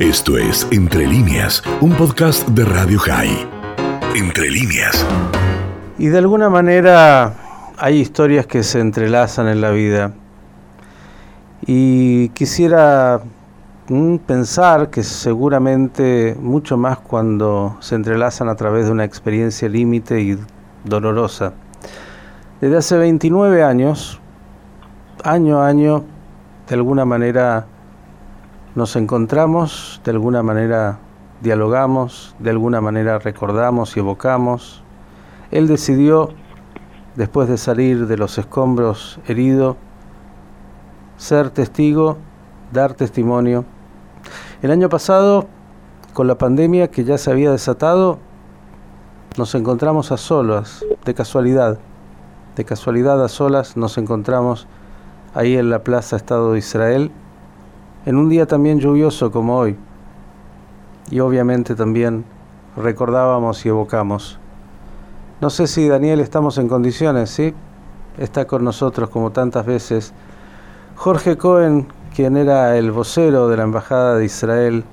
[0.00, 3.46] Esto es Entre líneas, un podcast de Radio High.
[4.16, 5.06] Entre líneas.
[5.98, 7.34] Y de alguna manera
[7.76, 10.14] hay historias que se entrelazan en la vida.
[11.66, 13.20] Y quisiera
[13.90, 20.18] mm, pensar que seguramente mucho más cuando se entrelazan a través de una experiencia límite
[20.22, 20.38] y
[20.82, 21.52] dolorosa.
[22.62, 24.18] Desde hace 29 años,
[25.22, 26.04] año a año,
[26.66, 27.66] de alguna manera
[28.74, 30.98] nos encontramos, de alguna manera
[31.40, 34.82] dialogamos, de alguna manera recordamos y evocamos.
[35.50, 36.30] Él decidió,
[37.16, 39.76] después de salir de los escombros herido,
[41.16, 42.18] ser testigo,
[42.72, 43.64] dar testimonio.
[44.62, 45.46] El año pasado,
[46.14, 48.18] con la pandemia que ya se había desatado,
[49.36, 51.78] nos encontramos a solas, de casualidad.
[52.54, 54.68] De casualidad a solas nos encontramos
[55.34, 57.10] ahí en la Plaza Estado de Israel
[58.06, 59.76] en un día también lluvioso como hoy.
[61.10, 62.24] Y obviamente también
[62.76, 64.38] recordábamos y evocamos.
[65.40, 67.54] No sé si Daniel estamos en condiciones, ¿sí?
[68.18, 70.14] Está con nosotros como tantas veces.
[70.96, 74.84] Jorge Cohen, quien era el vocero de la Embajada de Israel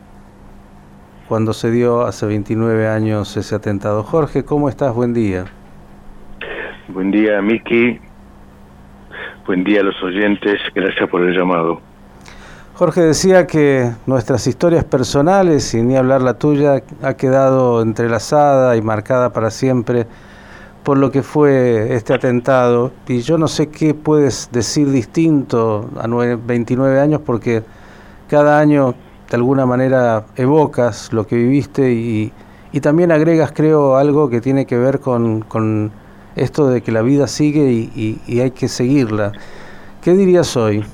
[1.28, 4.04] cuando se dio hace 29 años ese atentado.
[4.04, 4.94] Jorge, ¿cómo estás?
[4.94, 5.46] Buen día.
[6.88, 8.00] Buen día, Miki.
[9.46, 10.60] Buen día a los oyentes.
[10.74, 11.82] Gracias por el llamado.
[12.78, 18.84] Jorge decía que nuestras historias personales, y ni hablar la tuya, ha quedado entrelazada y
[18.84, 20.06] marcada para siempre
[20.84, 22.92] por lo que fue este atentado.
[23.08, 27.64] Y yo no sé qué puedes decir distinto a 29 años porque
[28.30, 28.94] cada año
[29.28, 32.32] de alguna manera evocas lo que viviste y,
[32.80, 35.92] también agregas, creo, algo que tiene que ver con,
[36.36, 39.32] esto de que la vida sigue y, y hay que seguirla.
[40.04, 40.86] ¿Qué dirías hoy?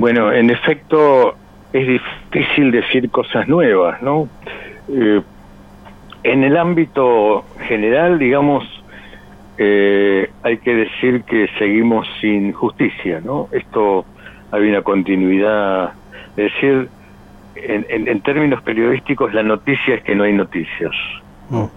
[0.00, 1.34] Bueno, en efecto
[1.74, 4.30] es difícil decir cosas nuevas, ¿no?
[4.88, 5.20] Eh,
[6.22, 8.64] en el ámbito general, digamos,
[9.58, 13.48] eh, hay que decir que seguimos sin justicia, ¿no?
[13.52, 14.06] Esto
[14.50, 15.92] hay una continuidad,
[16.34, 16.88] es decir,
[17.56, 20.92] en, términos periodísticos la noticia es que no hay noticias.
[21.50, 21.64] ¿no?
[21.64, 21.70] Mm.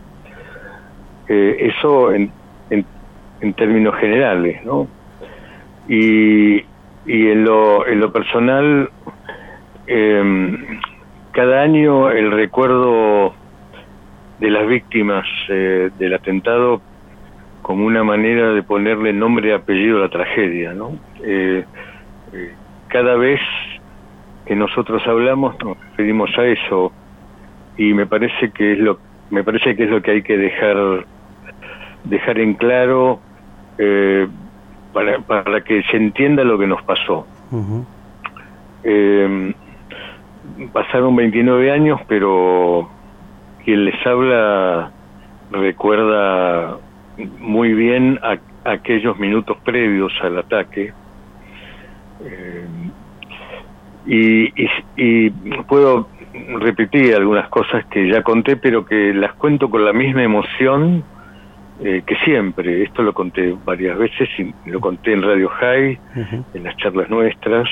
[1.28, 2.32] Eh, eso en,
[2.70, 4.88] en, términos generales, ¿no?
[5.90, 6.64] Y
[7.06, 8.90] y en lo, en lo personal,
[9.88, 10.80] em,
[11.32, 13.34] cada año el recuerdo
[14.40, 16.82] de las víctimas eh, del atentado
[17.62, 20.98] como una manera de ponerle nombre y apellido a la tragedia, ¿no?
[21.24, 21.64] Eh,
[22.34, 22.54] eh,
[22.90, 23.40] cada vez
[24.46, 26.92] que nosotros hablamos nos referimos a eso
[27.78, 29.00] y me parece que es lo
[29.30, 31.06] me parece que es lo que hay que dejar
[32.04, 33.20] dejar en claro
[33.78, 34.28] eh,
[34.94, 37.26] para, para que se entienda lo que nos pasó.
[38.84, 39.54] Eh,
[40.72, 42.90] pasaron 29 años, pero
[43.64, 44.92] quien les habla
[45.52, 46.78] recuerda
[47.40, 48.20] muy bien
[48.66, 50.94] aquellos minutos previos al ataque.
[52.24, 52.68] Eh,
[54.06, 54.54] y,
[54.98, 55.30] y,
[55.68, 56.10] puedo
[56.60, 61.04] repetir algunas cosas que ya conté, pero que las cuento con la misma emoción
[61.86, 66.00] eh, que siempre, esto lo conté varias veces y lo conté en Radio High,
[66.54, 67.68] en las charlas nuestras,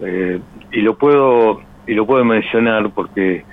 [0.00, 0.38] eh,
[0.72, 3.44] y lo puedo y lo puedo mencionar porque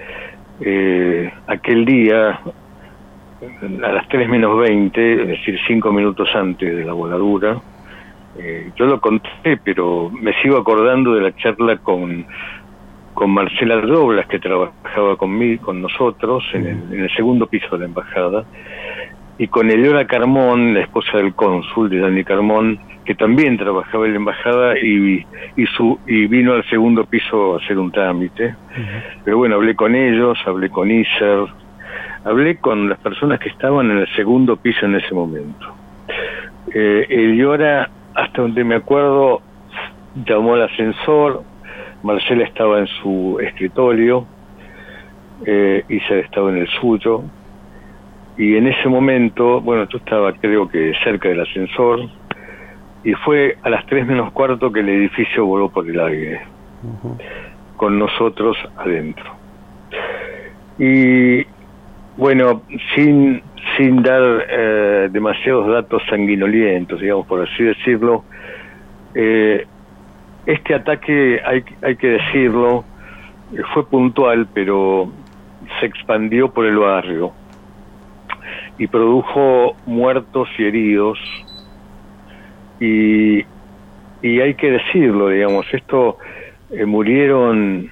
[0.59, 6.91] eh, aquel día, a las 3 menos 20, es decir, 5 minutos antes de la
[6.91, 7.61] voladura,
[8.75, 12.25] yo lo conté, pero me sigo acordando de la charla con
[13.13, 17.79] con Marcela Doblas, que trabajaba conmigo, con nosotros, en el, en el segundo piso de
[17.79, 18.43] la embajada,
[19.37, 24.13] y con Eleora Carmón, la esposa del cónsul de Dani Carmón, que también trabajaba en
[24.13, 25.25] la embajada y,
[25.57, 28.55] y, su, y vino al segundo piso a hacer un trámite.
[29.25, 31.45] Pero bueno, hablé con ellos, hablé con Iser,
[32.23, 35.75] hablé con las personas que estaban en el segundo piso en ese momento.
[36.73, 39.41] Eh, Eleora, hasta donde me acuerdo,
[40.25, 41.43] llamó al ascensor,
[42.03, 44.25] Marcela estaba en su escritorio,
[45.45, 47.23] eh, Iser estaba en el suyo,
[48.37, 52.09] y en ese momento, bueno, yo estaba creo que cerca del ascensor
[53.03, 56.41] y fue a las 3 menos cuarto que el edificio voló por el aire,
[57.77, 59.25] con nosotros adentro.
[60.79, 61.45] Y
[62.17, 62.63] bueno,
[62.95, 63.43] sin,
[63.77, 68.23] sin dar eh, demasiados datos sanguinolientos, digamos, por así decirlo,
[69.13, 69.67] eh,
[70.47, 72.83] este ataque, hay, hay que decirlo,
[73.73, 75.11] fue puntual, pero
[75.79, 77.31] se expandió por el barrio
[78.77, 81.19] y produjo muertos y heridos
[82.79, 83.45] y,
[84.21, 86.17] y hay que decirlo, digamos, esto
[86.71, 87.89] eh, murieron,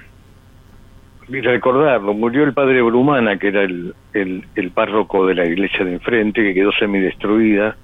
[1.28, 6.42] recordarlo, murió el padre Brumana, que era el, el, párroco de la iglesia de enfrente,
[6.42, 7.76] que quedó semidestruida.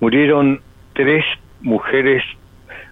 [0.00, 0.60] Murieron
[0.92, 1.24] tres
[1.62, 2.22] mujeres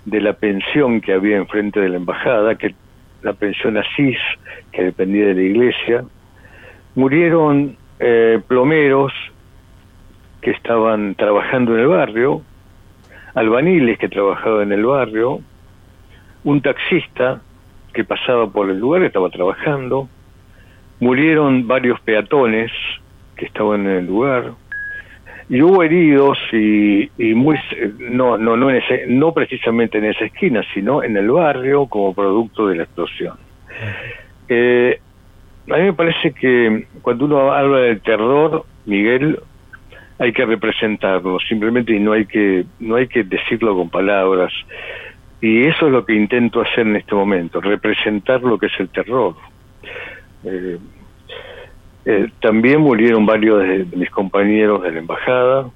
[0.05, 2.75] de la pensión que había enfrente de la embajada, que
[3.23, 4.19] la pensión Asís,
[4.73, 6.05] que dependía de la iglesia.
[6.95, 9.13] Murieron eh, plomeros
[10.45, 12.43] que estaban trabajando en el barrio,
[13.35, 15.41] albaniles que trabajaban en el barrio,
[16.45, 17.41] un taxista
[17.95, 20.07] que pasaba por el lugar, estaba trabajando,
[21.01, 22.71] murieron varios peatones
[23.37, 24.53] que estaban en el lugar,
[25.49, 27.59] y hubo heridos y, muy
[27.99, 28.83] no no no en
[29.19, 33.37] no precisamente en esa esquina sino en el barrio como producto de la explosión.
[34.49, 34.99] Eh,
[35.71, 39.39] a mí me parece que cuando uno habla del terror Miguel
[40.19, 44.53] hay que representarlo simplemente y no hay que no hay que decirlo con palabras
[45.41, 48.89] y eso es lo que intento hacer en este momento representar lo que es el
[48.89, 49.35] terror
[50.45, 50.79] eh,
[52.07, 55.71] eh, también murieron varios de, mis compañeros de la embajada.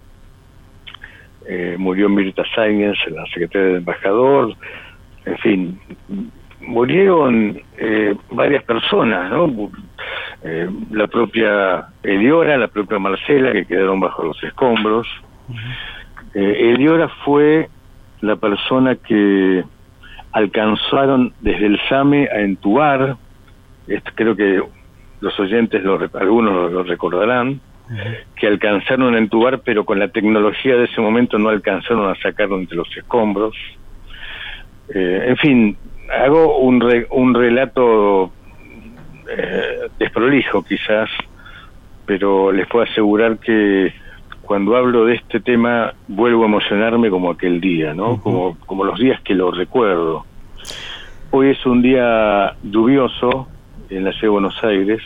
[1.46, 4.54] Eh, murió Mirta Sáenz, la secretaria del embajador.
[5.24, 5.80] En fin,
[6.60, 9.70] murieron eh, varias personas, ¿no?
[10.92, 15.06] la propia Eliora, la propia Marcela, que quedaron bajo los escombros.
[16.34, 17.68] Eliora fue
[18.20, 19.64] la persona que
[20.32, 23.16] alcanzaron desde el SAME a entubar,
[24.14, 24.62] creo que
[25.20, 27.60] los oyentes, lo, algunos lo, recordarán,
[28.36, 32.58] que alcanzaron a entubar, pero con la tecnología de ese momento no alcanzaron a sacarlo
[32.58, 33.56] entre los escombros.
[34.94, 35.76] Eh, en fin,
[36.08, 38.30] hago un, un relato
[39.28, 41.10] eh, desprolijo quizás,
[42.06, 43.92] pero les puedo asegurar que
[44.42, 48.20] cuando hablo de este tema vuelvo a emocionarme como aquel día, ¿no?
[48.20, 50.24] como, como los días que lo recuerdo.
[51.30, 53.48] Hoy es un día lluvioso,
[53.90, 55.02] en la ciudad de Buenos Aires,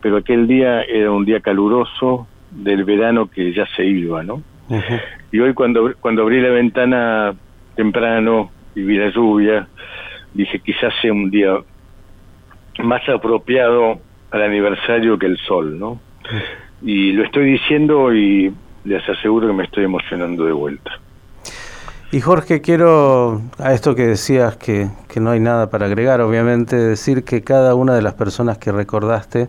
[0.00, 4.42] pero aquel día era un día caluroso del verano que ya se iba, ¿no?
[5.30, 7.34] Y hoy cuando, cuando abrí la ventana
[7.74, 9.68] temprano y vi la lluvia,
[10.34, 11.56] dije quizás sea un día
[12.82, 14.00] más apropiado
[14.30, 16.00] al aniversario que el sol, ¿no?
[16.80, 18.52] Y lo estoy diciendo y
[18.84, 20.90] les aseguro que me estoy emocionando de vuelta.
[22.10, 26.76] Y Jorge, quiero a esto que decías que, que, no hay nada para agregar, obviamente
[26.76, 29.48] decir que cada una de las personas que recordaste,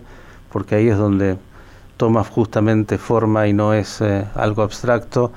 [0.50, 1.36] porque ahí es donde
[1.98, 5.34] toma justamente forma y no es eh, algo abstracto,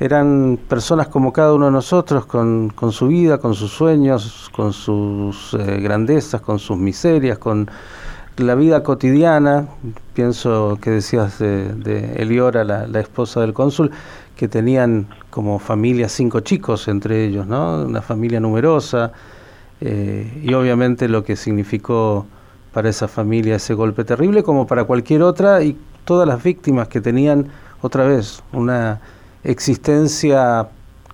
[0.00, 4.72] eran personas como cada uno de nosotros, con, con su vida, con sus sueños, con
[4.72, 7.70] sus eh, grandezas, con sus miserias, con
[8.36, 9.68] la vida cotidiana.
[10.14, 13.90] Pienso que decías de, de Eliora, la, la esposa del cónsul,
[14.36, 17.84] que tenían como familia cinco chicos entre ellos, ¿no?
[17.84, 19.12] Una familia numerosa
[19.80, 22.26] eh, y obviamente lo que significó
[22.72, 27.00] para esa familia ese golpe terrible como para cualquier otra y todas las víctimas que
[27.00, 27.48] tenían
[27.82, 29.00] otra vez una
[29.44, 30.68] existencia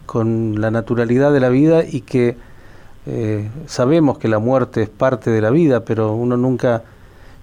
[0.07, 2.37] con la naturalidad de la vida y que
[3.07, 6.83] eh, sabemos que la muerte es parte de la vida, pero uno nunca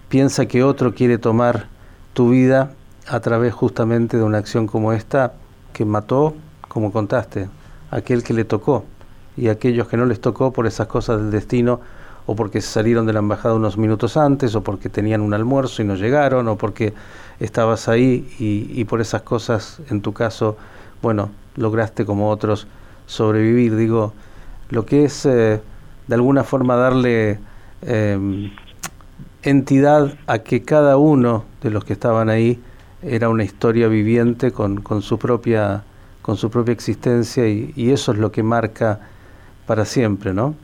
[0.09, 1.67] piensa que otro quiere tomar
[2.13, 2.71] tu vida
[3.07, 5.33] a través justamente de una acción como esta
[5.73, 6.35] que mató,
[6.67, 7.49] como contaste,
[7.91, 8.85] aquel que le tocó
[9.37, 11.81] y aquellos que no les tocó por esas cosas del destino
[12.25, 15.85] o porque salieron de la embajada unos minutos antes o porque tenían un almuerzo y
[15.85, 16.93] no llegaron o porque
[17.39, 20.57] estabas ahí y, por esas cosas, en tu caso,
[21.05, 22.67] bueno, lograste como otros
[23.05, 23.75] sobrevivir.
[23.75, 24.11] Digo,
[24.71, 25.61] lo que es eh,
[26.07, 27.37] de alguna forma darle
[27.83, 28.49] em,
[29.43, 32.59] entidad a que cada uno de los que estaban ahí
[33.03, 35.83] era una historia viviente con, con, su, propia,
[36.23, 38.99] con su propia existencia y, eso es lo que marca
[39.67, 40.55] para siempre, ¿no?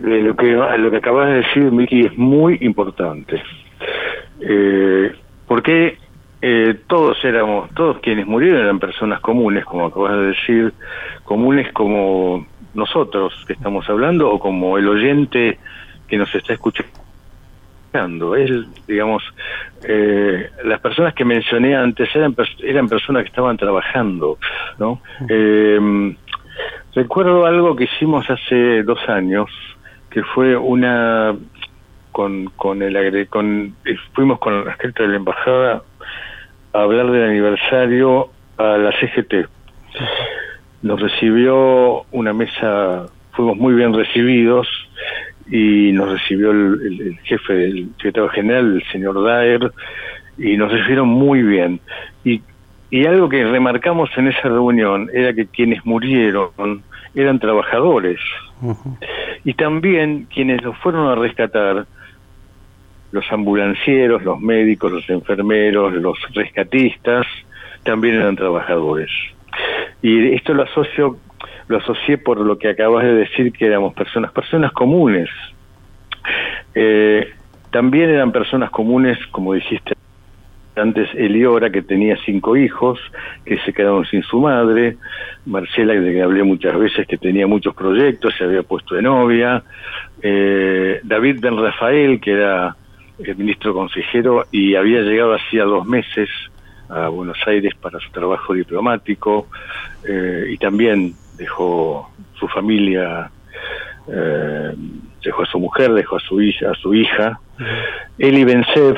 [0.00, 0.46] Lo que,
[0.78, 3.40] lo que acabas de decir, Miki, es muy importante.
[4.40, 5.14] Eh,
[5.46, 5.98] porque
[6.42, 10.74] eh, todos éramos, todos quienes murieron eran personas comunes, como acabas de decir,
[11.24, 15.58] comunes como nosotros que estamos hablando o como el oyente
[16.08, 17.06] que nos está escuchando
[18.36, 19.22] él, digamos,
[19.84, 24.38] eh, las personas que mencioné antes eran, eran personas que estaban trabajando,
[24.78, 25.00] ¿no?
[25.28, 26.14] Eh,
[26.94, 29.50] recuerdo algo que hicimos hace dos años,
[30.10, 31.34] que fue una
[32.12, 33.74] con, con el con
[34.14, 35.82] fuimos con la gente de la embajada
[36.82, 39.48] hablar del aniversario a la CGT.
[40.82, 44.68] Nos recibió una mesa, fuimos muy bien recibidos
[45.50, 49.72] y nos recibió el, jefe del secretario general, el señor Daer,
[50.38, 51.80] y nos recibieron muy bien.
[52.24, 52.42] Y,
[52.90, 56.82] y algo que remarcamos en esa reunión era que quienes murieron
[57.14, 58.20] eran trabajadores.
[59.44, 61.86] Y también quienes los fueron a rescatar,
[63.12, 67.26] los ambulancieros, los médicos, los enfermeros, los rescatistas,
[67.82, 69.10] también eran trabajadores.
[70.02, 71.16] Y esto lo asocio,
[71.68, 75.30] lo asocié por lo que acabas de decir que éramos personas, personas comunes.
[76.74, 77.32] Eh,
[77.70, 79.94] también eran personas comunes, como dijiste
[80.76, 83.00] antes, Eliora, que tenía cinco hijos,
[83.44, 84.98] que se quedaron sin su madre,
[85.46, 89.62] Marcela, de que hablé muchas veces, que tenía muchos proyectos, se había puesto de novia,
[90.20, 92.76] eh, David Ben Rafael, que era
[93.18, 96.28] el ministro consejero y había llegado hacía dos meses
[96.88, 99.48] a Buenos Aires para su trabajo diplomático
[100.08, 103.30] eh, y también dejó su familia,
[104.08, 104.74] eh,
[105.22, 107.40] dejó a su mujer, dejó a su hija, a su hija.
[108.18, 108.96] Eli Bensev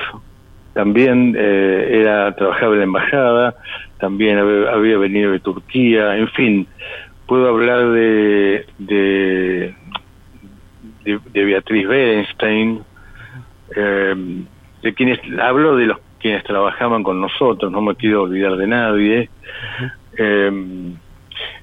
[0.75, 3.55] también eh, era trabajaba en la embajada,
[3.99, 6.67] también había, venido de Turquía, en fin,
[7.27, 9.75] puedo hablar de, de,
[11.05, 12.85] de, Beatriz Berenstein,
[13.79, 19.31] de quienes hablo de los quienes trabajaban con nosotros, no me quiero olvidar de nadie.
[20.17, 20.51] Eh,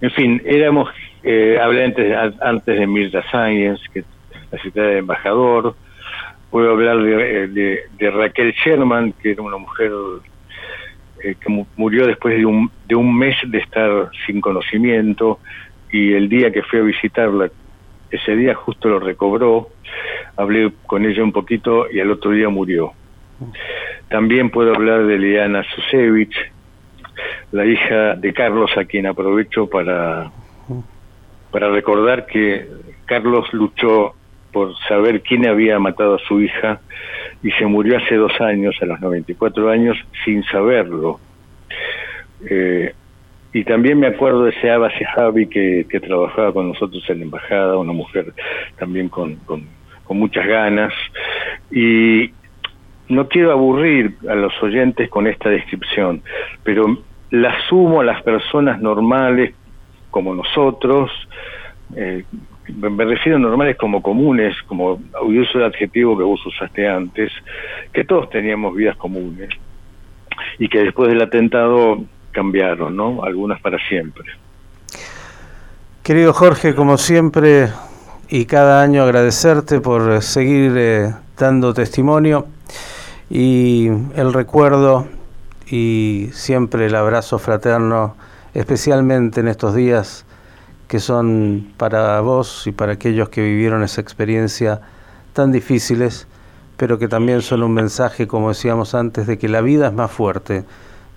[0.01, 0.89] en fin, éramos,
[1.23, 4.03] eh, hablé antes, antes de Mirta Sáenz, que
[4.51, 5.75] la ciudad de embajador,
[6.49, 9.91] puedo hablar de, de, Raquel Sherman, que era una mujer
[11.23, 15.39] eh, que murió después de un, de un mes de estar sin conocimiento
[15.91, 17.49] y el día que fui a visitarla,
[18.11, 19.69] ese día justo lo recobró,
[20.37, 22.93] hablé con ella un poquito y al otro día murió.
[24.09, 26.35] También puedo hablar de Liana Susevich,
[27.51, 30.31] la hija de Carlos, a quien aprovecho para,
[31.51, 32.67] para recordar que
[33.05, 34.15] Carlos luchó
[34.51, 36.79] por saber quién había matado a su hija
[37.43, 41.19] y se murió hace dos años, a los 94 años, sin saberlo.
[42.49, 42.93] Eh,
[43.53, 47.77] y también me acuerdo de Abba Javi que, que trabajaba con nosotros en la embajada,
[47.77, 48.33] una mujer
[48.77, 49.65] también con, con,
[50.05, 50.93] con muchas ganas.
[51.71, 52.31] Y,
[53.07, 56.21] no quiero aburrir a los oyentes con esta descripción,
[56.63, 56.97] pero
[57.31, 59.53] la sumo a las personas normales
[60.09, 61.11] como nosotros,
[61.95, 62.23] eh,
[62.67, 67.31] me refiero a normales como comunes, como uso el adjetivo que vos usaste antes,
[67.93, 69.49] que todos teníamos vidas comunes
[70.57, 73.23] y que después del atentado cambiaron, ¿no?
[73.23, 74.25] Algunas para siempre.
[76.01, 77.67] Querido Jorge, como siempre
[78.29, 82.47] y cada año agradecerte por seguir eh, dando testimonio
[83.29, 85.07] y el recuerdo
[85.67, 88.15] y siempre el abrazo fraterno,
[88.53, 90.25] especialmente en estos días
[90.87, 94.81] que son para vos y para aquellos que vivieron esa experiencia
[95.33, 96.27] tan difíciles,
[96.77, 100.11] pero que también son un mensaje, como decíamos antes, de que la vida es más
[100.11, 100.63] fuerte,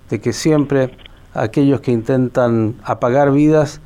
[0.09, 0.97] de que siempre
[1.33, 3.81] aquellos que intentan apagar vidas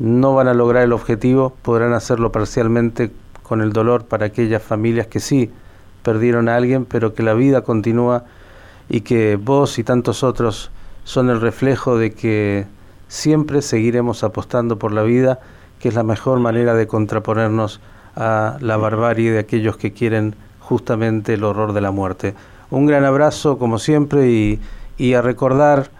[0.00, 5.06] no van a lograr el objetivo, podrán hacerlo parcialmente con el dolor para aquellas familias
[5.06, 5.50] que sí
[6.02, 8.24] perdieron a alguien, pero que la vida continúa
[8.88, 10.70] y que vos y tantos otros
[11.04, 12.66] son el reflejo de que
[13.08, 15.38] siempre seguiremos apostando por la vida,
[15.78, 17.80] que es la mejor manera de contraponernos
[18.16, 22.34] a la barbarie de aquellos que quieren justamente el horror de la muerte.
[22.70, 24.58] Un gran abrazo como siempre
[24.96, 25.90] y, a recordar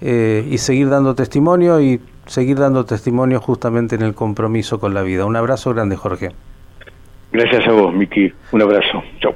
[0.00, 5.02] eh, y seguir dando testimonio y seguir dando testimonio justamente en el compromiso con la
[5.02, 5.24] vida.
[5.24, 6.30] Un abrazo grande, Jorge.
[7.32, 8.32] Gracias a vos, Miki.
[8.52, 9.02] Un abrazo.
[9.20, 9.34] Chao.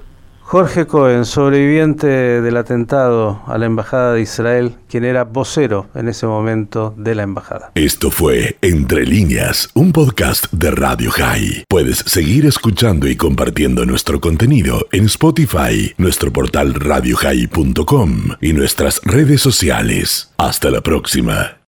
[0.48, 6.26] Jorge Cohen, sobreviviente del atentado a la Embajada de Israel, quien era vocero en ese
[6.26, 7.72] momento de la Embajada.
[7.74, 11.64] Esto fue Entre líneas, un podcast de Radio High.
[11.68, 19.42] Puedes seguir escuchando y compartiendo nuestro contenido en Spotify, nuestro portal radiohigh.com y nuestras redes
[19.42, 20.32] sociales.
[20.38, 21.58] Hasta la próxima.